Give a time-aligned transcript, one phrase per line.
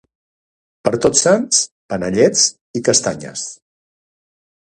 [0.87, 1.59] Per Tots Sants
[1.93, 2.47] panellets
[2.79, 3.43] i castanyes